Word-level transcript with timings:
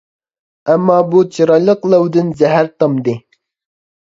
ئەمما 0.71 0.95
بۇ 1.11 1.21
چىرايلىق 1.35 1.85
لەۋدىن 1.93 2.33
زەھەر 2.41 2.71
تامدى. 2.81 3.17